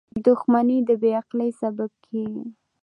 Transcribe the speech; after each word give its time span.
•دښمني 0.25 0.77
د 0.87 0.89
بې 1.01 1.11
عقلی 1.19 1.49
سبب 1.61 1.91
کېږي. 2.05 2.43